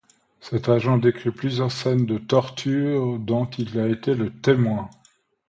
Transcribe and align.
Cet 0.39 0.67
agent 0.67 0.97
décrit 0.97 1.29
plusieurs 1.29 1.71
scènes 1.71 2.07
de 2.07 2.17
tortures 2.17 3.19
dont 3.19 3.45
il 3.45 3.79
a 3.79 3.87
été 3.87 4.15
le 4.15 4.31
témoin. 4.31 4.89